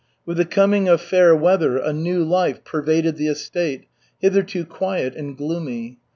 With 0.25 0.37
the 0.37 0.45
coming 0.45 0.87
of 0.87 0.99
fair 0.99 1.35
weather 1.35 1.77
a 1.77 1.93
new 1.93 2.23
life 2.23 2.63
pervaded 2.63 3.17
the 3.17 3.27
estate, 3.27 3.85
hitherto 4.17 4.65
quiet 4.65 5.13
and 5.15 5.37
gloomy. 5.37 5.99